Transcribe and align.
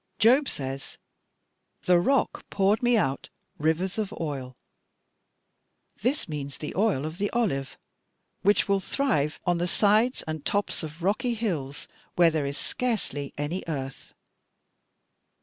Job 0.17 0.49
says, 0.49 0.97
'The 1.83 1.99
rock 1.99 2.43
poured 2.49 2.81
me 2.81 2.97
out 2.97 3.29
rivers 3.59 3.99
of 3.99 4.11
oil;' 4.19 4.57
this 6.01 6.27
means 6.27 6.57
the 6.57 6.73
oil 6.75 7.05
of 7.05 7.19
the 7.19 7.29
olive, 7.29 7.77
which 8.41 8.67
will 8.67 8.79
thrive 8.79 9.39
on 9.45 9.59
the 9.59 9.67
sides 9.67 10.23
and 10.23 10.43
tops 10.43 10.81
of 10.81 11.03
rocky 11.03 11.35
hills 11.35 11.87
where 12.15 12.31
there 12.31 12.47
is 12.47 12.57
scarcely 12.57 13.31
any 13.37 13.63
earth. 13.67 14.15